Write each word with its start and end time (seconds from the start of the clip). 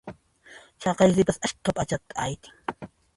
Chaqay 0.85 1.11
sipas 1.17 1.39
askha 1.47 1.69
p'achata 1.75 2.17
aytin. 2.25 2.53